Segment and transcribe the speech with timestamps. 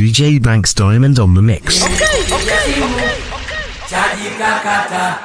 [0.00, 1.82] DJ Bankz Diamond on the mix.
[1.82, 2.22] Okay,
[3.88, 5.18] chaji kakata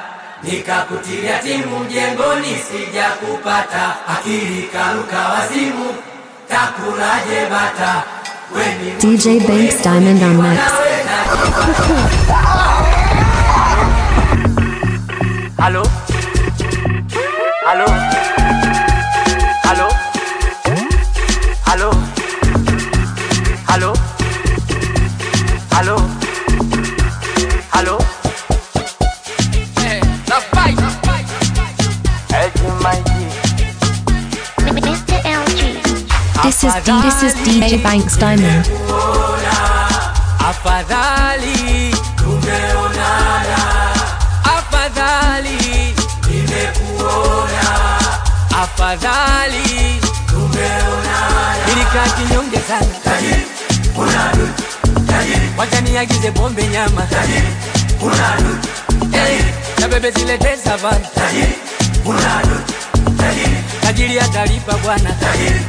[0.43, 5.85] nikakutilia timu mjengoni sija kupata akili karuka wazimu
[6.47, 8.03] takulaje bata
[8.55, 10.61] weni DJ Bankz Diamond on the mix.
[15.57, 15.83] Halo
[36.43, 38.65] This is D- this is DJ Bankz Diamond.
[40.49, 43.61] Afadhali tumeonana,
[44.57, 45.95] afadhali
[46.27, 47.67] nimekuona,
[48.63, 51.65] afadhali tumeonana.
[51.67, 53.45] Nilikaa kinyonge sana, tajiri
[53.97, 54.47] unadu,
[55.07, 57.53] tajiri wacha niagize pombe nyama, tajiri
[58.01, 58.57] unadu,
[59.11, 61.53] tajiri na bebe zilete savana, tajiri
[62.05, 62.57] unadu,
[63.91, 65.61] tajiri tajiri atalipa bwana, tajiri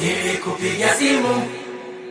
[0.00, 1.42] Nilikupigia simu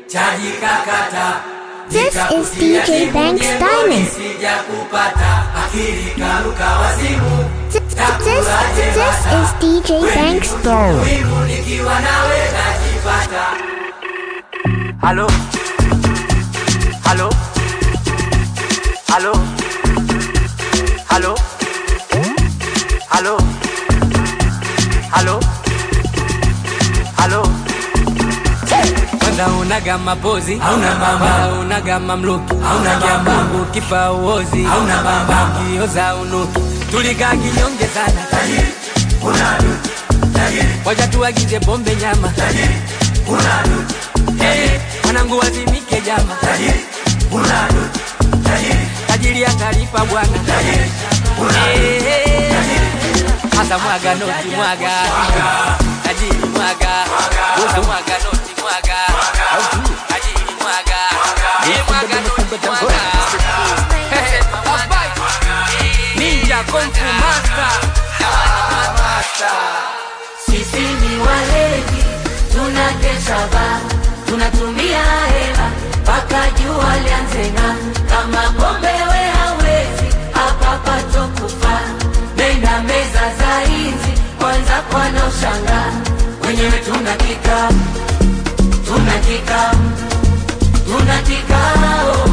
[0.07, 1.41] chaji kakata,
[1.89, 4.07] This is DJ Bankz Diamond.
[4.09, 7.45] sija kupata akili karuka wazimu.
[7.71, 8.97] This, this, this
[9.37, 11.03] is DJ Bankz Diamond.
[11.07, 13.45] Wivu nikiwa nawe najipata.
[15.01, 15.31] Halo,
[17.03, 17.33] halo,
[19.07, 19.33] halo,
[21.09, 21.39] halo,
[23.09, 23.37] halo,
[25.11, 25.39] Allô
[27.17, 27.43] Allô
[29.19, 30.57] Kwanza unaga mapozi.
[30.59, 32.55] Hauna mama, unaga mamluki.
[32.63, 36.59] Hauna kiambangu kipa uozi hauna baba, kioza unuki.
[36.91, 38.21] Tulikaa kinyonge sana.
[38.31, 38.67] Tajiri
[39.21, 39.75] unadu
[40.33, 42.27] tajiri wacha tuagize pombe nyama.
[42.29, 42.75] Tajiri
[43.27, 43.83] unadu
[44.43, 46.35] eh mwanangu wazimike jama.
[46.41, 46.85] Tajiri
[47.31, 47.81] unadu
[48.43, 49.45] tajiri tajiri
[50.05, 50.37] bwana.
[50.47, 50.91] Tajiri
[51.41, 52.84] unadu
[53.57, 54.91] hasa mwaga noti mwaga.
[56.03, 56.93] Tajiri mwaga.
[57.57, 58.97] Uza mwaga noti mwaga.
[60.07, 60.99] Tajiri mwaga.
[61.67, 63.01] Ni mwaga noti mwaga.
[66.15, 67.71] Ninja konfu master.
[70.45, 72.03] Sisi ni walevi,
[72.53, 73.79] tunakesha ba,
[74.27, 75.69] tunatumia hela
[76.01, 77.75] mpaka jua lianze ng'aa.
[84.39, 85.83] kwanza kwana ushanga
[86.47, 87.69] wenyewe tunakika.
[88.87, 89.71] Tunakika.
[90.85, 91.57] Tunakika
[92.09, 92.29] oh.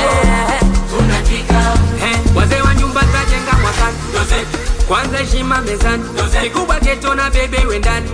[0.00, 0.60] eh.
[2.04, 2.18] Eh.
[2.36, 3.96] wazee wa nyumba tajenga mwakani.
[4.88, 6.04] Kwanza heshima mezani.
[6.42, 8.10] Kikubwa keto na bebe wendani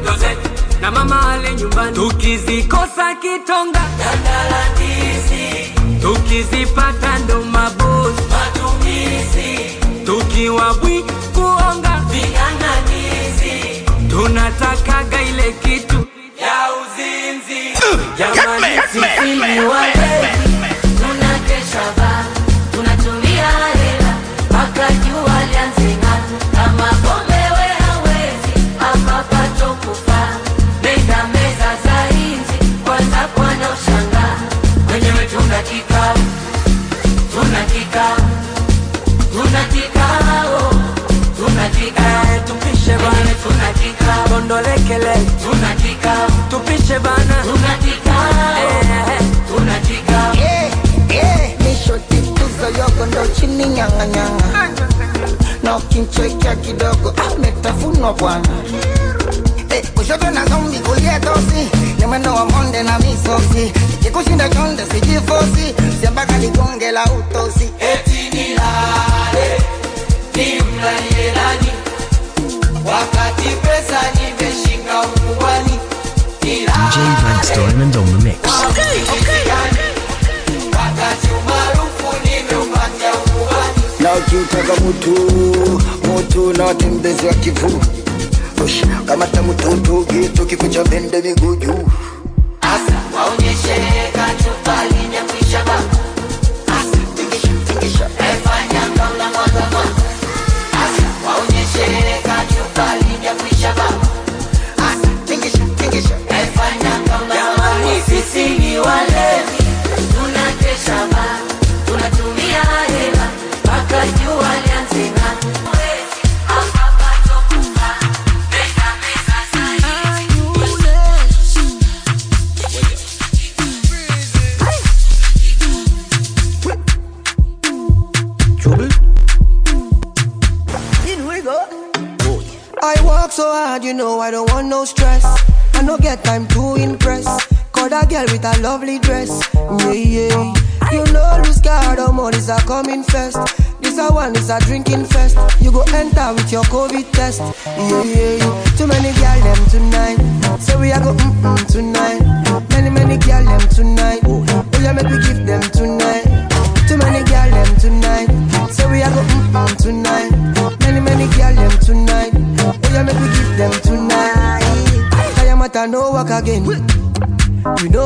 [0.80, 1.96] na mama ale nyumbani.
[1.96, 3.80] Tukizikosa kitonga.
[3.98, 4.64] Dandala
[6.02, 8.22] tukizipata ndo mabosi.
[8.30, 9.70] Matumizi,
[10.06, 11.04] tukiwa bwi
[11.34, 12.02] kuonga.
[12.10, 16.06] Ving'ang'anizi, tunatakaga ile kitu.
[16.40, 17.62] Ya uzinzi.
[18.18, 20.28] Jamani sisi ni walevi,
[21.00, 22.24] tunakesha ba,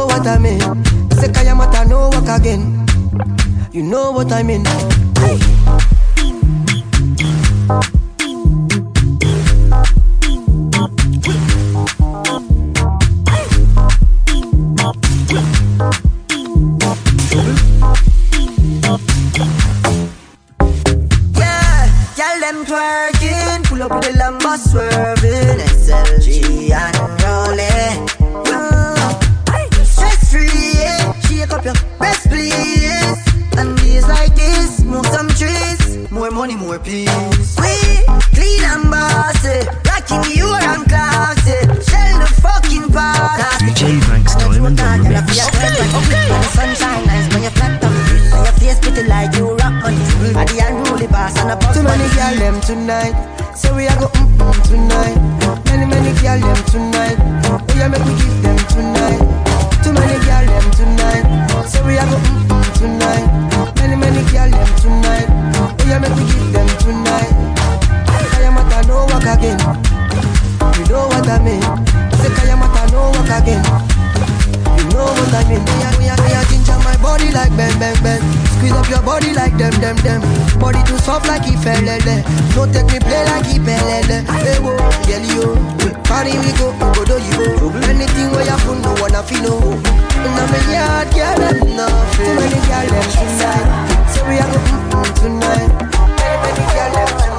[0.03, 0.61] know what I mean.
[1.13, 2.63] Say I am no walk again.
[3.73, 4.65] You know what I mean.
[21.39, 21.87] Yeah,
[22.19, 25.02] y'all them twerking, pull up with the Lambo swerve.
[71.23, 71.63] what I mean.
[72.19, 73.63] Say Kayamata no work again.
[74.75, 75.63] You know what I mean.
[75.63, 78.23] We are, we ginger my body like bang bang bang.
[78.59, 80.21] Squeeze up your body like them them them.
[80.59, 81.79] Body too soft like he fell
[82.59, 83.87] No take me play like he fell
[84.43, 84.75] Hey wo,
[85.07, 85.47] girl yo.
[86.11, 87.71] Party we go, go do you.
[87.87, 89.79] Anything where you feel no wanna feel no.
[89.79, 92.17] And I'm a yard girl enough.
[92.19, 93.69] Too many girls left tonight.
[94.11, 95.71] So we are going mm tonight.
[96.19, 97.32] Many many girls left.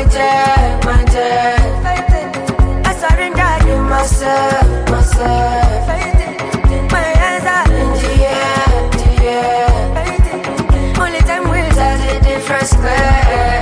[0.00, 1.60] my death, my death.
[2.86, 5.86] I surrender to myself, myself.
[6.90, 8.64] My hands are in the air,
[8.96, 9.68] the air.
[11.02, 13.60] Only time will tell the difference clear.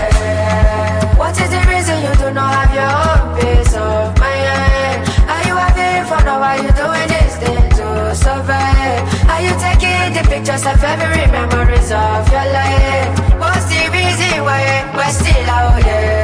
[1.18, 5.02] What is the reason you do not have your own peace of mind?
[5.35, 9.02] Are you having fun or are you doing this thing to survive?
[9.26, 13.11] Are you taking the pictures of every memories of your life?
[13.42, 16.18] What's the reason why we're still out here?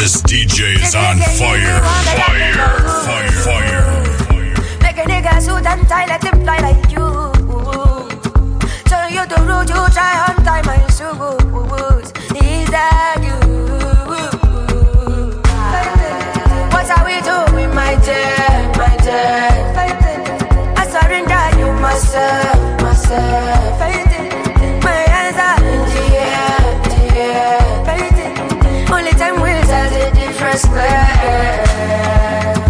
[0.00, 1.78] This DJ is on fire.
[2.16, 2.56] Fire,
[3.04, 3.84] fire, fire.
[4.80, 7.06] Make a nigga suit and tie, let him fly like you.
[8.88, 12.08] Tell you the road you try, untie my shoes.
[12.32, 13.36] Is that you?
[16.72, 19.52] What are we doing, my dear, my dear?
[20.78, 24.09] I surrender you myself, myself.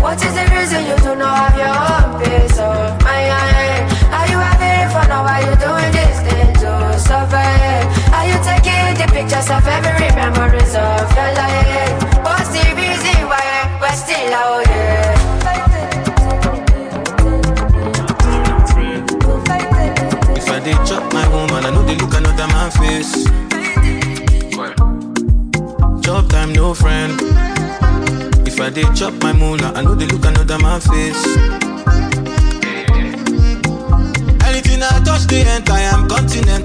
[0.01, 1.75] What is the reason you do not have your
[2.15, 2.59] own peace?
[2.59, 3.00] Oh?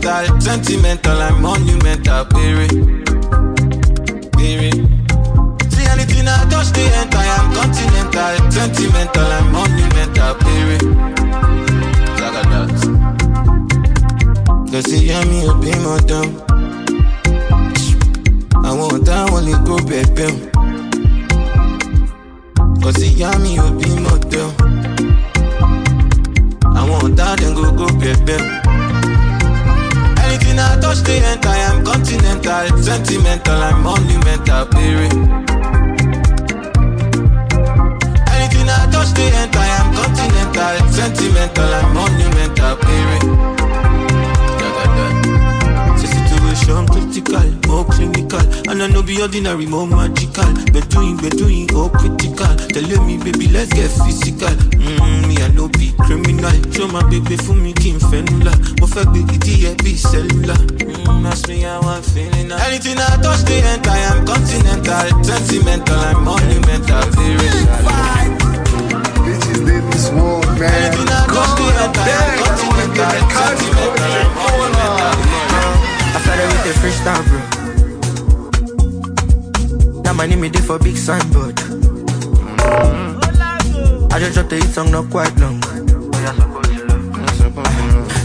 [0.05, 2.67] Continental, sentimental, I'm monumental, baby.
[4.37, 4.69] Baby.
[5.71, 7.17] See anything I touch, they enter.
[7.17, 10.77] I am continental, sentimental, I'm monumental, baby.
[12.21, 12.69] Like that.
[14.71, 16.29] Cause you me up in my down.
[18.69, 20.35] àwọn ọ̀tá wọn lè kó bẹ̀bẹ̀ o.
[22.81, 24.49] kò sí yá mi ò bí mọ̀tẹ́ o.
[26.79, 28.64] àwọn ọ̀tá dem go go bẹ̀bẹ̀
[30.57, 35.09] anything i touch dey enter i am continental sentimental i'm monumental pere.
[38.33, 39.74] anything i touch dey enter i
[48.85, 50.45] And I know be ordinary, more magical.
[50.69, 52.53] But doing, but doing, oh critical.
[52.69, 54.53] Telling me, baby, let's get physical.
[54.77, 56.53] Mm, Me, I no be criminal.
[56.69, 58.53] Show my baby for me, Kim Fenula.
[58.79, 62.61] Mo fẹ́ gbé gidi yẹ bí cellular mm, Ask me how I'm feeling now.
[62.67, 67.65] Anything I touch, they enter I am continental, sentimental I'm monumental, very
[69.25, 70.69] Bitches live this world, man.
[70.77, 75.25] Anything I touch, they enter I am continental, sentimental I'm monumental,
[76.13, 77.64] I started with a freestyle, bro.
[80.15, 81.55] My name is for big signboard.
[81.55, 83.21] Mm.
[84.13, 85.59] I just dropped a hit song not quite long.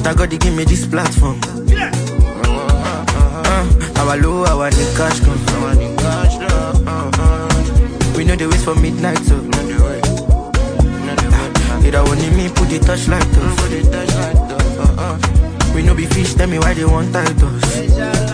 [0.04, 1.40] Now God, they give me this platform.
[1.42, 1.90] Uh,
[2.46, 3.98] uh, uh, uh.
[3.98, 5.40] our low, our new cash come.
[8.16, 9.40] We know they wait for midnight, so.
[9.52, 9.58] Ah,
[11.84, 13.26] it I want me put the touchlight
[14.98, 15.20] off.
[15.74, 18.29] We know be fish, tell me why they want titles.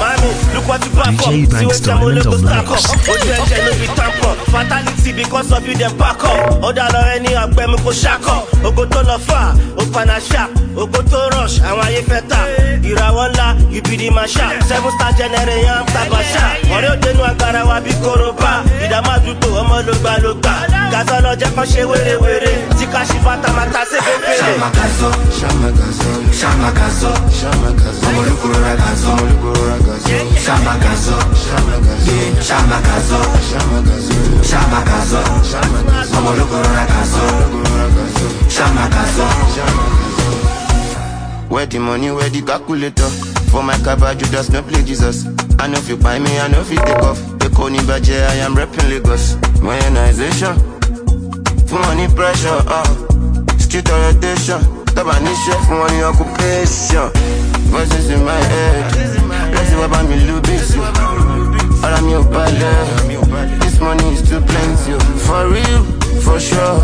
[0.00, 1.32] Mami, look what you back up.
[1.32, 2.80] DJ See what your Diamond logo stack up.
[3.12, 4.36] Ojú ẹ̀jẹ̀ ló fi tamp up.
[4.52, 6.62] Fatality because of you dem back up.
[6.68, 8.38] Ọ̀dà lọ rẹ ní ọgbẹ́ mi kò ṣakọ̀.
[8.68, 9.40] Ogo tó lọ fà,
[9.76, 10.42] ó paná ṣá.
[10.76, 12.38] Ogo tó rush, àwọn ayé fẹ́ tà.
[12.90, 16.44] ìràwọ́lá you be the marshal seven star generation tabasha
[16.74, 18.52] ọ̀rẹ́ òdenu agbára wa bí koroba
[18.84, 19.94] ìdámàdúgbò ọmọ ló
[20.24, 20.54] ló gbà.
[20.92, 22.52] Gàtọ́ lọ jẹ́ ṣe wérewère.
[22.78, 24.38] Tí ká ṣe fatamata ṣe pépèrè.
[24.40, 27.10] ṣàmàkàzọ ṣàmàkàzọ ṣàmàkàzọ.
[27.40, 28.04] Ṣàmàkàzọ.
[28.08, 29.10] Ọmọlúkúrọra gàzọ.
[29.12, 30.16] Ọmọlúkúrọra gàzọ.
[30.44, 31.16] Ṣàmàkàzọ.
[32.48, 33.20] Ṣàmàkàzọ.
[34.50, 35.20] Ṣàmàkàzọ.
[36.18, 37.24] Ọmọlúkúrọra gàzọ.
[38.56, 39.26] Ṣàmàkàzọ.
[41.50, 43.10] Where the money, where the calculator?
[43.50, 45.26] For my cabbage, you just no play Jesus.
[45.58, 47.18] I know if you buy me, I know if you take off.
[47.42, 49.34] The Coney Badger, I am repping Lagos.
[49.60, 50.54] Modernization,
[51.66, 52.86] for money pressure, uh.
[53.58, 54.62] Street orientation,
[54.94, 57.10] Tabani chef, money occupation.
[57.74, 58.94] Voices in my head,
[59.52, 60.78] let's see what about me, Lubis.
[60.78, 63.58] All I'm your ballet.
[63.58, 65.02] This money is too plenty, oh.
[65.26, 65.82] for real,
[66.22, 66.78] for sure.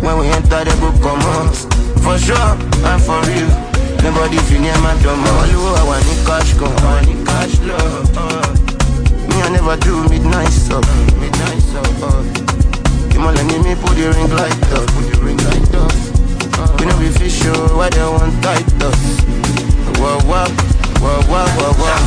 [0.00, 1.54] When we enter, they go come out.
[2.00, 2.56] For sure,
[2.88, 3.75] and for real.
[4.06, 5.18] Nobody feel near my drum.
[5.18, 8.06] All I want in cash come, I want in cash love.
[8.14, 8.54] Uh.
[9.26, 10.86] Me I never do midnight stop,
[11.18, 11.66] midnight.
[11.74, 12.22] Uh.
[13.10, 15.90] You want let me put the ring light up, put the ring light up.
[16.54, 16.76] Uh.
[16.78, 19.02] We know we fish show why they want tight us.
[19.98, 20.46] Wah wah,
[21.02, 21.98] wah wah wah wah.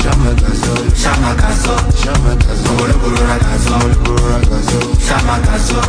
[0.00, 5.80] Shamagazo, Shamagazo, Shamagazo, Omolukuro ragazo, Omolukuro ragazo, Shamagazo,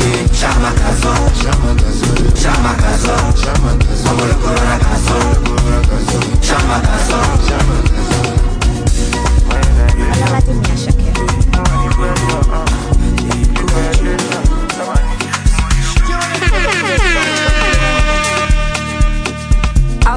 [0.00, 2.10] yeah, Shamagazo, Shamagazo,
[2.42, 8.20] Shamagazo, Shamagazo, Omolukuro ragazo, Omolukuro ragazo, Shamagazo, Shamagazo.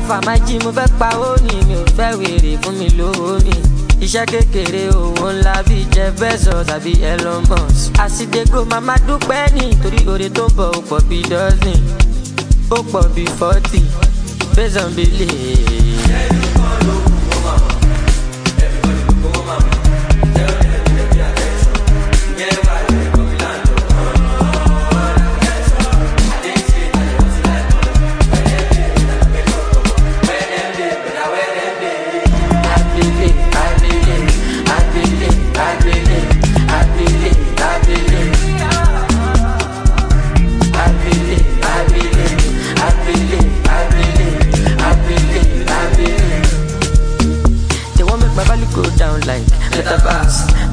[0.03, 3.53] Àfàmájì mo fẹ́ pa ó ní mi ò fẹ́ wèrè fún mi lówó ní
[4.05, 7.91] iṣẹ́ kékeré owó ńlá bíi jeff bezos tàbí elon musk.
[8.03, 11.81] Àsìdégò màmá dúpẹ́ nítorí oore tó bọ̀ ó pọ̀ bíi dozen
[12.75, 13.81] ó pọ̀ bíi forty.
[14.55, 17.12] Based on belief.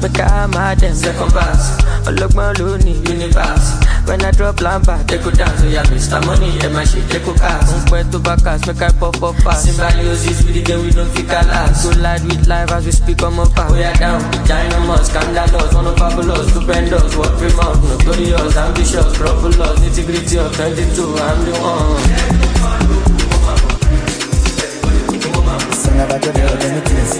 [0.09, 1.77] Shama them second pass.
[2.09, 3.67] Ọlọ́gbọ́n ló ní universe.
[4.07, 5.61] When I drop lamba, they go dance.
[5.63, 6.19] Oya Mr.
[6.25, 7.69] Money, ẹ máa ṣe déko cast.
[7.77, 9.65] Ń pẹ́ tó bá cast, make I pop up fast.
[9.65, 11.83] Symbiosis with the game, we no fit calass.
[11.83, 13.71] Go live with live as we speak on my path.
[13.71, 20.37] Oya down, Dynamos, scandalous, one of fabulous, stupendous, what famous, notorious, ambitious, scrupulous, nitty gritty
[20.37, 23.01] of 22, I'm the one.
[25.81, 27.13] Sing about your girl, let me kiss.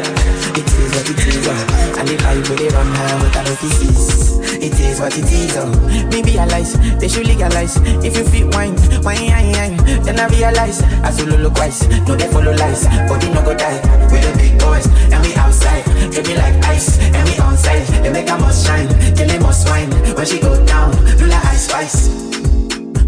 [0.58, 1.81] It is what it is.
[2.02, 4.34] And the vibe with it run high with a lot of peace.
[4.58, 5.70] It is what it is, oh.
[6.10, 7.78] Me realize, they should legalize.
[8.04, 8.74] If you feel wine,
[9.06, 10.02] wine, wine, wine.
[10.02, 11.88] Then I realize, I solo look wise.
[12.08, 12.88] No, they follow lies.
[13.06, 13.78] Body no go die.
[14.10, 15.86] With the big boys, and we outside.
[16.12, 17.86] Treat me like ice, and we on side.
[18.02, 19.92] They make a must shine, kill them must wine.
[20.16, 20.90] When she go down,
[21.20, 22.31] do like ice spice.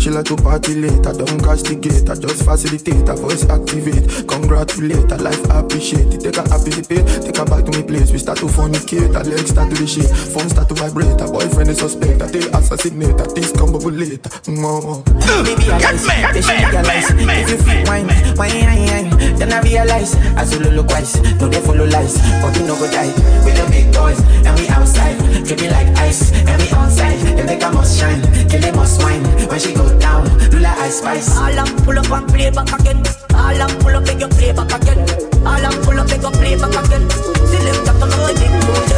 [0.04, 4.28] She like to party late, I don't castigate, I just facilitate, her voice activate.
[4.28, 6.20] Congratulate, her life appreciate it.
[6.20, 8.12] Take her happy pay, take her back to me place.
[8.12, 11.32] We start to fornicate, her legs start to the shake, phone start to vibrate, her
[11.32, 14.28] boyfriend is suspect, I tell assassinate, her things come bubble later.
[14.44, 15.08] Mm-oh.
[15.48, 16.04] Baby, I realize,
[16.36, 17.08] they should legalize.
[17.08, 19.40] If you feel wine, wine, wine, wine.
[19.40, 21.16] Then I realize, I solo look wise.
[21.40, 23.08] No, they follow lies, but we no go die.
[23.48, 25.16] With the big boys, and we outside.
[25.48, 27.20] Treat me like ice, and we on side.
[27.40, 28.20] They make a must shine,
[28.52, 29.24] kill them must wine.
[29.48, 31.38] When she go down, do like ice spice.
[31.38, 33.04] All I'm pull up and play back again.
[33.36, 35.02] All I'm pull up and you play back again.
[35.46, 37.04] All I'm pull up and you play back again.
[37.50, 38.92] Select that on the big mood.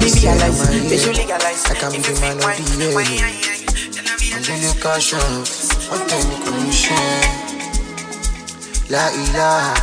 [0.00, 0.50] Baby, I
[0.88, 1.64] they should legalize.
[1.66, 2.94] I can be the man of the year.
[4.34, 5.74] I'm really cautious.
[5.90, 7.48] One thing you couldn't share.
[8.90, 9.74] La ilaha,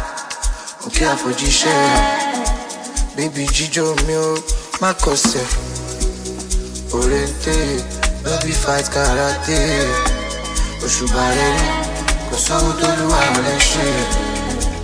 [0.88, 2.56] okay, I for share.
[3.15, 4.36] Baby, Jijo mi o,
[4.82, 5.45] má kọsẹ̀.
[6.93, 7.56] Oriente,
[8.24, 10.14] no be fight karate.
[13.70, 13.90] Ṣe.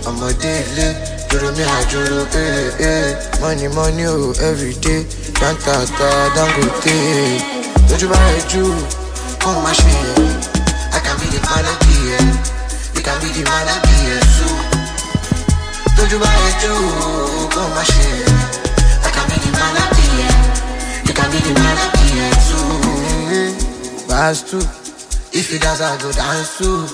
[0.08, 0.88] Ọmọdé ilé,
[1.30, 3.16] dúró mi àjòrò, eh, eh.
[3.40, 5.06] Money, money, oh, everyday.
[5.40, 6.96] Dáńtàtà, Dangote.
[7.88, 8.62] Lójú bá rẹ̀ jù,
[9.42, 9.94] kó má ṣe.
[10.92, 12.24] I can be the man of the year.
[12.94, 14.54] You can be the man of the year too.
[15.96, 16.72] Lójú bá rẹ̀ jù,
[17.54, 18.30] kó má ṣe yẹ.
[19.06, 20.34] I can be the man of the year.
[21.06, 22.66] You can be the man of the year too.
[24.08, 24.81] Pass two.
[25.34, 26.86] If you dance, I go dance too.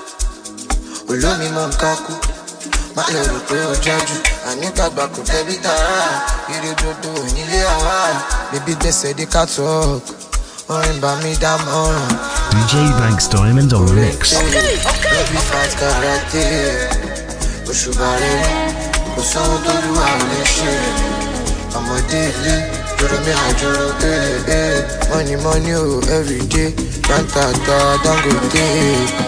[1.11, 2.13] Olómi mọ̀ nǹkan kú.
[2.97, 4.17] Má lè rò pé ó jẹ́jú.
[4.51, 6.07] Àníkàgbà kò tẹ́bí tààrà.
[6.55, 7.97] Ire dodo nílé àwa.
[8.53, 10.03] Bébí gbèsè dé ká talk.
[10.69, 12.13] Orin bá mi dá mọ́ràn.
[12.53, 14.21] DJ Bankz Diamond on mix.
[15.13, 16.47] Baby fight karate.
[17.71, 18.43] Òṣùbà rẹ̀
[19.15, 20.73] kò sówó tó lúwa ò lè ṣe.
[21.79, 22.57] Ọmọdé ilé
[25.11, 26.75] Money money o everyday.
[27.09, 28.67] Rántàtà Dangote.
[28.67, 29.28] Lójú bá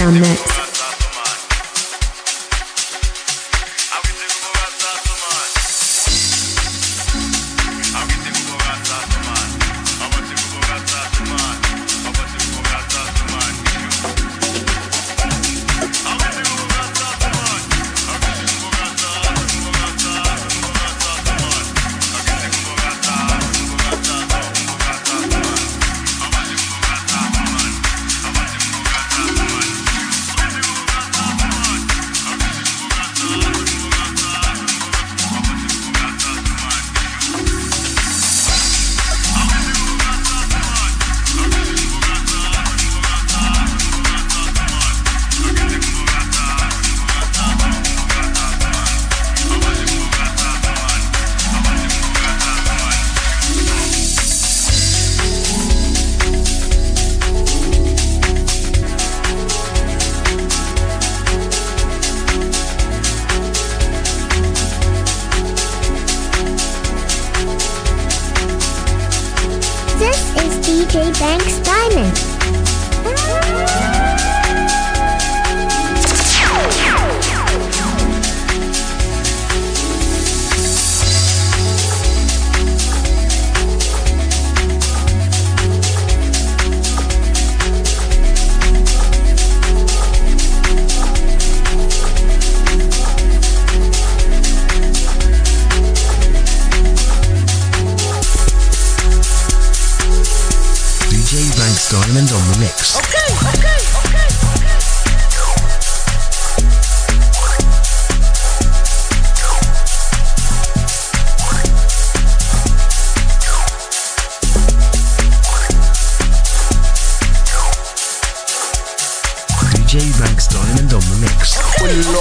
[0.00, 0.45] on mix.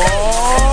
[0.05, 0.64] Mix.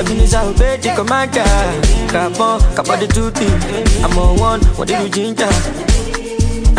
[0.00, 1.44] Ebenezer obey the commander.
[2.08, 4.02] Capon, capo the two duty.
[4.02, 6.19] I'm on one, what did you ginger?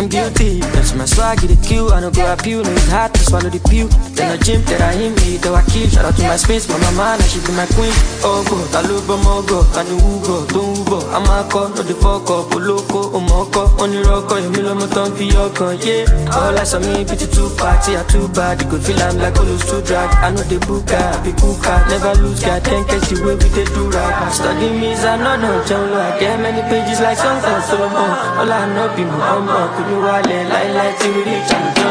[0.02, 0.58] I'm guilty.
[0.74, 1.94] That's my swag, the kill.
[1.94, 2.64] I don't go appeal.
[2.64, 3.86] No, it's hard to swallow the pill.
[4.18, 5.86] Then I gym, that I hit me, though I kill.
[5.94, 7.94] Shout out to my space, my mama, now she be my queen.
[8.26, 11.06] Oh, go, Taluba Mogo, Kanu Ugo, Don't Ugo.
[11.14, 16.34] I'm a call, no the fuck up, Oloko, Omoko, Only Emilio Moton, Fioko, yeah.
[16.34, 18.58] All I saw me, pity two party, I too bad.
[18.58, 20.10] You could feel I'm like Olus too drag.
[20.18, 23.48] I know the booker, I be cooker, never lose, God, can't catch the way we
[23.54, 24.34] they do rap.
[24.34, 28.10] Study me, I know, no, John I get many pages like songs of Solomon.
[28.42, 31.82] All I know, be my humble, could wallet, like, like, till we reach, I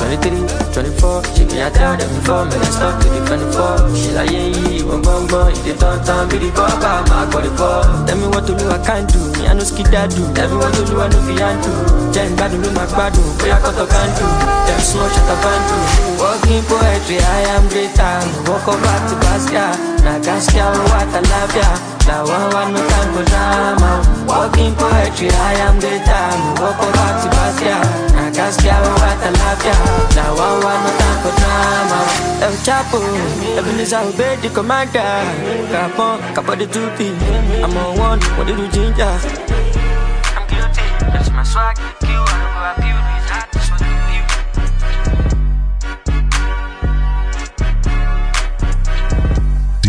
[0.00, 3.96] 23, 24, she me, I tell them before, man, I stop to the 24.
[3.96, 7.28] She like, yeah, yeah, one bum bum, if they don't turn, be the baba, my
[7.28, 7.84] body ball.
[8.06, 10.22] Tell me what to do, I can't do, me, I know skid do.
[10.32, 11.76] Tell what to do, I know fi handle.
[12.14, 14.26] Jen gbádùn ló máa gbádùn, bóyá kọ́tọ̀ do.
[14.66, 15.76] Them small shut up and do.
[16.20, 18.16] Working poetry, I am greater.
[18.48, 21.70] Walk over to Basquiat, na Gaskia, what a lafia.
[21.90, 23.90] Now time for drama.
[24.26, 26.26] Walking poetry, I am greater.
[26.60, 29.76] Walk over to Basquiat, na Gaskia, what a lafia.
[30.14, 32.00] Now one one no time for drama.
[32.46, 33.00] El Chapo,
[33.58, 35.14] obey the commander.
[35.70, 37.08] Capon, capo the duty.
[37.62, 39.04] I'm on one, what did you ginger?
[40.36, 41.85] I'm guilty, that's my swag.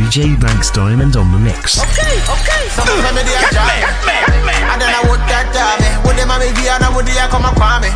[0.08, 1.84] DJ Bankz Diamond on the mix.
[1.84, 2.64] Okay, okay.
[2.72, 3.68] Some of them they are jam.
[4.72, 5.84] And then I would that time.
[6.08, 7.92] Would them me and I would they come and me.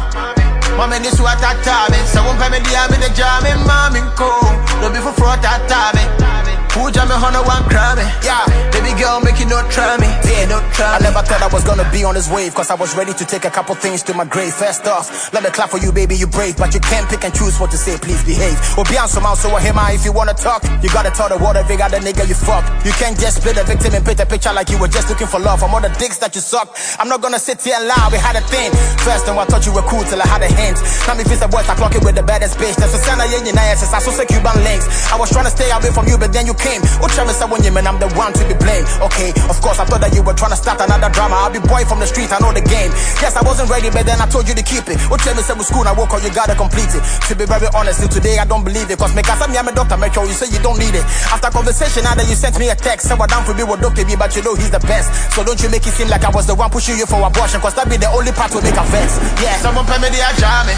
[0.75, 1.95] Mama this what I tell me.
[2.03, 4.43] So one time me the jam in mommy cool.
[4.83, 6.60] No be for fraud that time.
[6.71, 7.99] Who jam me on one crime?
[8.23, 10.07] Yeah, baby girl, make you not try me.
[10.23, 12.75] Yeah, not try I never thought I was gonna be on this wave, cause I
[12.75, 14.53] was ready to take a couple things to my grave.
[14.55, 17.35] First off, let me clap for you, baby, you brave, but you can't pick and
[17.35, 18.55] choose what to say, please behave.
[18.79, 20.63] Or be on some out, so I hear my if you wanna talk.
[20.79, 22.63] You gotta tell the world every got the nigga you fuck.
[22.87, 25.27] You can't just split the victim and paint a picture like you were just looking
[25.27, 26.71] for love from all the dicks that you suck.
[27.03, 28.71] I'm not gonna sit here and lie, we had a thing.
[29.03, 30.79] First time I thought you were cool till I had a hint.
[31.03, 32.79] Now me face the boys, I clock it with the baddest bitch.
[32.79, 34.87] That's a sign of yin I so say Cuban links.
[35.11, 36.81] I was trying to stay away from you, but then you came.
[37.01, 38.85] Oh, tell me someone you man, I'm the one to be blamed.
[39.01, 41.35] Okay, of course, I thought that you were trying to start another drama.
[41.41, 42.93] I'll be boy from the street, I know the game.
[43.19, 45.01] Yes, I wasn't ready, but then I told you to keep it.
[45.09, 47.03] Oh, tell me some school, I woke up, you gotta complete it.
[47.27, 48.97] To be very honest, till today I don't believe it.
[49.01, 51.03] Cause me, cause I'm a doctor, make sure you say you don't need it.
[51.33, 53.81] After conversation, now that you sent me a text, say what down for me with
[53.81, 54.05] Dr.
[54.05, 55.09] B, but you know he's the best.
[55.33, 57.59] So don't you make it seem like I was the one pushing you for abortion,
[57.61, 59.17] cause that be the only part will make a vex.
[59.41, 59.57] Yeah.
[59.59, 60.75] Someone pay me the ajame.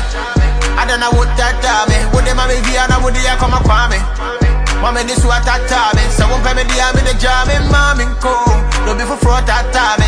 [0.80, 1.92] I don't know what that time.
[2.16, 4.53] Would they mommy be and I would come a kwame?
[4.84, 5.96] Mama this what that time.
[6.12, 8.52] Someone pay me the army the jam in mommy cool.
[8.84, 10.04] No for fraud that time.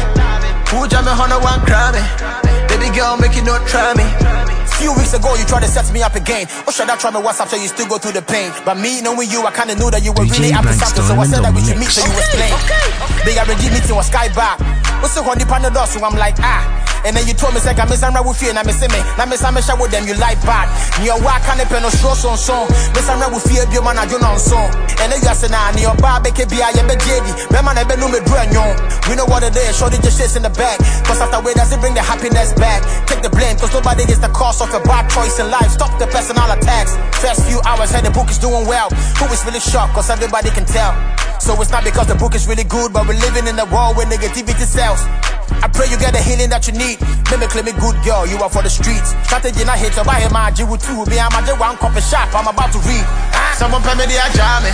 [0.68, 1.96] Who jam me on a one crime?
[2.68, 4.55] Baby girl, make you not try me.
[4.80, 6.48] Few weeks ago, you tried to set me up again.
[6.68, 8.52] Or should I try me once after you still go through the pain?
[8.66, 11.06] But me knowing you, I kinda knew that you were really DJ after something.
[11.08, 12.52] So I said that we should meet so you Bankstone explain.
[13.24, 14.60] Big RG meeting was sky back.
[15.00, 15.88] What's the one the door?
[15.88, 16.86] So I'm like, ah.
[17.06, 18.98] And then you told me, say, I miss I'm with you, and I miss me.
[19.14, 20.66] Now, miss I'm with them, you like bad.
[20.98, 22.66] Near work, can pen no show son song.
[22.98, 24.74] Miss I'm with you, your man, I do not song.
[24.98, 27.54] And then you say, nah, near bar, bake be I am a JD.
[27.54, 28.50] My man, I been no me brand
[29.06, 30.82] We know what it is, shorty just shits in the back.
[31.06, 32.82] Cause after way, does it bring the happiness back?
[33.06, 35.69] Take the blame, cause nobody gets the cost of a bad choice in life.
[35.69, 36.97] Stop the personal attacks.
[37.21, 38.89] First few hours, heard the book is doing well.
[39.21, 40.97] Who is really shocked, cause everybody can tell.
[41.39, 43.97] So it's not because the book is really good, but we're living in a world
[43.97, 45.01] where negativity sells.
[45.62, 46.97] I pray you get the healing that you need.
[47.30, 49.13] Mimically me good girl, you are for the streets.
[49.30, 51.06] Strategy not hit, so buy him my G with two.
[51.06, 53.06] Me, I'm a one copy shop, I'm about to read.
[53.54, 54.71] Someone pay me the ajame.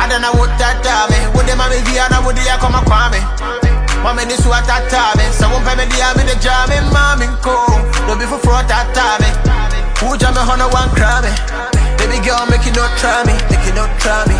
[0.00, 1.12] I don't know what that time.
[1.36, 3.71] Would they mommy be and I would they come a kwame?
[4.02, 5.18] Mommy this what that time.
[5.32, 7.78] Someone pay me the army the jam in mommy cool.
[8.06, 9.22] No be for fraud that time.
[10.02, 11.30] Who jam me on a one crime?
[11.98, 14.38] Baby girl, make you not try me, make you not try me.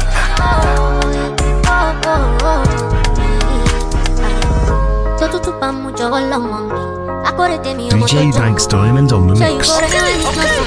[5.22, 9.34] tó tútù bá mú jọ̀wọ́ lọ́mọ mi mi ọmọ DJ jọ Bankz Diamond on the
[9.36, 9.68] Show you mix.
[9.70, 10.62] for the hand is not so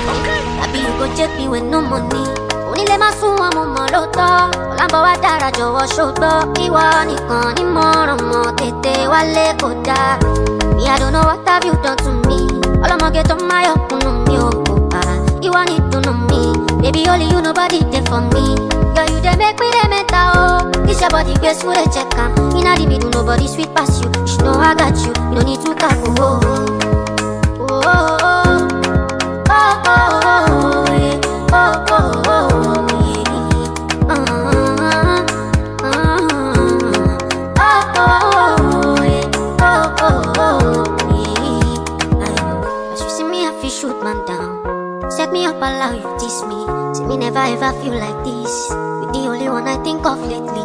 [0.63, 2.44] Àbí you go JP with no money
[2.75, 4.29] Onílé má sún wọn mo lóòótọ́
[4.71, 6.33] Ọ̀làǹbọ̀ wá dára jọ̀wọ́ ṣògbọ́
[6.65, 10.11] Ìwọ nìkan ní mọ̀ràn mọ̀ tètè wálé kò dáa
[10.75, 12.37] Me I don't know what have you done to me
[12.83, 15.01] Ọlọ́mọge tó máa yọ kùnú mi ò kò bá
[15.47, 16.39] Ìwọ ní dùnú mi
[16.81, 18.43] Baby only you nobody there for me
[18.95, 22.09] Girl you dey make me dey mental oh This your body grace full dey check
[22.19, 25.41] am Inna the middle nobody sweet pass you She know I got you You no
[25.47, 26.65] need to cap oh oh
[27.59, 28.67] oh oh
[29.49, 30.84] oh oh oh
[47.35, 48.69] never ever feel like this.
[48.71, 50.63] You're the only one I think of lately.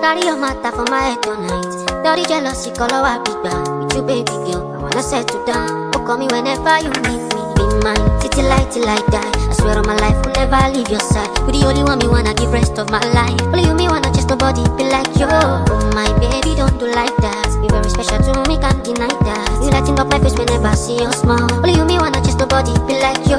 [0.00, 4.02] Carry your matter for my head tonight Dirty jealousy color I big bang With you
[4.02, 5.90] baby girl I wanna settle down.
[5.94, 7.42] Oh call me whenever you need me.
[7.58, 8.20] Be mine.
[8.20, 9.32] Till I till I die.
[9.34, 10.16] I swear on my life.
[10.24, 11.28] Will never leave your side.
[11.46, 13.38] You the only one me wanna give rest of my life.
[13.50, 15.26] Only you me wanna just nobody be like you.
[15.28, 17.50] Oh my baby don't do like that.
[17.60, 19.50] You're very special to me can't deny that.
[19.62, 21.48] You lighting up my face whenever I see your smile.
[21.60, 23.38] Only you me wanna just nobody be like you.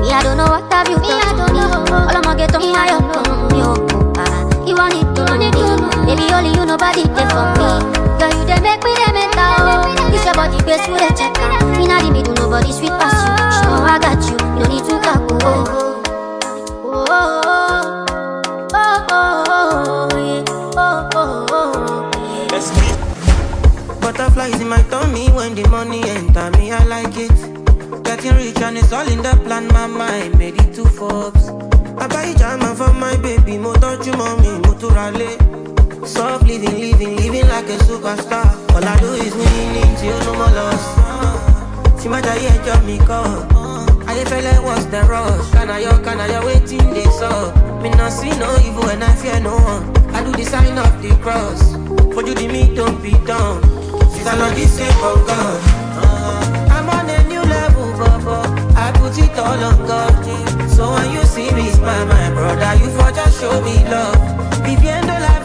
[0.00, 1.36] Me I don't know what have you done.
[1.36, 3.04] to me All I'ma get on my own
[3.50, 3.74] me oh
[4.66, 5.50] You want it to me
[6.06, 7.90] Baby only you nobody there for me.
[7.90, 7.95] you
[10.88, 11.46] me dey check the
[12.10, 13.34] middle nobody sweet pass you.
[13.54, 14.36] She know I got you.
[14.68, 15.64] Need to oh
[16.84, 17.86] oh oh
[18.72, 20.08] oh oh
[20.76, 22.96] oh oh oh Let's keep
[24.00, 27.32] Butterflies in my tummy when the money enter me, I like it.
[28.04, 31.48] Getting rich and it's all in the plan, my mind made it to Forbes.
[31.98, 34.60] I buy jama for my baby, mo touch mommy,
[34.90, 35.36] rally.
[36.06, 38.46] Soft living, living, living like a superstar.
[38.74, 42.00] All I do is winning till no more loss.
[42.00, 43.42] See my diet job me call.
[44.06, 45.50] I feel like what's the rush?
[45.50, 47.82] Can I yo, can I yo, waiting this up?
[47.82, 49.82] Me not see no evil and I fear no one.
[50.14, 51.60] I do the sign of the cross.
[52.14, 53.60] For you the me don't be done.
[54.14, 55.60] Since I know this same for God.
[56.70, 58.46] I'm on a new level, Baba.
[58.78, 60.14] I put it all on God.
[60.70, 64.14] So when you see me smile, my brother, you for just show me love.
[64.62, 65.16] Viviendo.
[65.16, 65.35] Nobody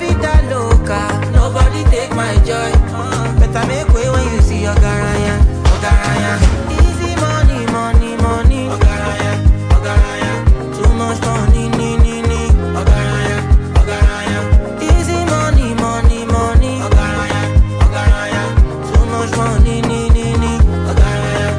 [2.12, 2.72] take my joy.
[2.93, 3.39] Uh.
[3.39, 5.38] Better make way when you see your garaya,
[5.74, 6.34] ogaraya.
[6.72, 9.34] Easy money, money, money, ogaraya,
[9.76, 10.34] ogaraya.
[10.76, 12.41] Too much money, ni, ni, ni,
[12.80, 13.38] ogaraya,
[13.80, 14.39] ogaraya.
[14.82, 17.41] Easy money, money, money, ogaraya,
[17.86, 18.43] ogaraya.
[18.91, 20.53] Too much money, ni, ni, ni,
[20.89, 21.49] ogaraya.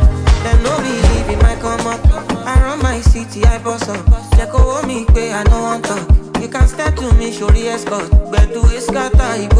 [0.44, 2.00] Them no believe in my come up.
[2.46, 4.04] I run my city, I boss up.
[4.36, 6.08] They call me pay, I no one talk.
[6.40, 8.10] You can step to me, show the escort.
[8.30, 9.52] But do it scatter, he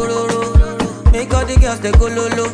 [1.42, 2.46] all the girls dey go lolo.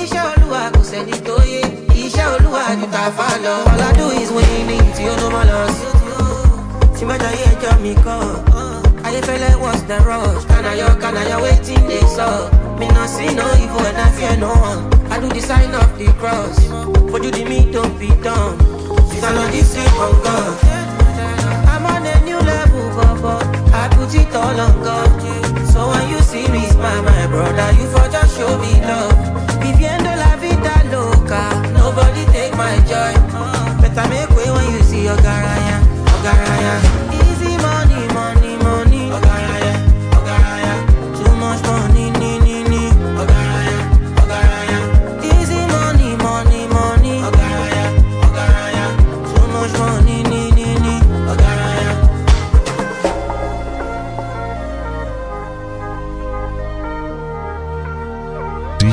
[0.00, 1.62] Iṣẹ́ olúwa kò sẹ́ni tó yé.
[2.02, 3.54] Iṣẹ́ olúwa ju tàfà lọ.
[3.72, 5.86] All I do is winning tí ó ló mọ́ lọ sí.
[6.96, 8.20] Tí má jayé ẹjọ́ mi kọ́.
[9.06, 10.42] Ayéfẹ́lẹ́ was the rush.
[10.50, 12.52] Kanayo kanayo wetin dey sup.
[12.78, 14.82] Me no see no evil and I fear no one.
[15.12, 16.56] I do the sign of the cross.
[17.10, 18.08] Fojú di mi don't be
[19.36, 20.54] lọ di sleep on God.
[21.72, 23.34] I'm on a new level, Bobo.
[23.80, 25.19] I put it all on God.
[26.00, 29.12] When you see me smile, my brother, you for just show me love.
[29.60, 31.42] Viviendo la vida loca,
[31.76, 33.12] nobody take my joy.
[33.82, 35.76] Better make way when you see your garaya,
[36.14, 36.74] Ogaraya.
[36.80, 37.09] Easy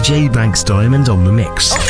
[0.08, 1.87] DJ Bankz Diamond on the mix.